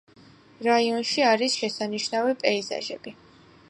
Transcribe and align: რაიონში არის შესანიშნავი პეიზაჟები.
რაიონში 0.67 1.25
არის 1.33 1.59
შესანიშნავი 1.61 2.37
პეიზაჟები. 2.45 3.19